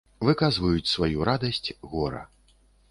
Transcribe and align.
Выказваюць 0.29 0.91
сваю 0.95 1.19
радасць, 1.31 1.65
гора. 1.95 2.23